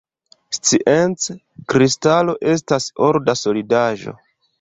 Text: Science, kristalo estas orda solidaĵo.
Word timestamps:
Science, 0.59 1.35
kristalo 1.73 2.35
estas 2.53 2.87
orda 3.09 3.37
solidaĵo. 3.43 4.15